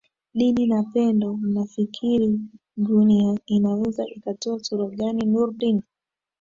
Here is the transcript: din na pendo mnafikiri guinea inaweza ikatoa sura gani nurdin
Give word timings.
din 0.37 0.57
na 0.69 0.83
pendo 0.93 1.33
mnafikiri 1.41 2.39
guinea 2.77 3.37
inaweza 3.45 4.03
ikatoa 4.15 4.59
sura 4.59 4.85
gani 4.87 5.25
nurdin 5.25 5.81